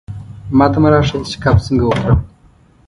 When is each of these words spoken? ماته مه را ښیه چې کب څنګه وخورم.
ماته 0.57 0.77
مه 0.83 0.89
را 0.93 1.01
ښیه 1.07 1.19
چې 1.29 1.37
کب 1.43 1.55
څنګه 1.65 1.83
وخورم. 1.85 2.19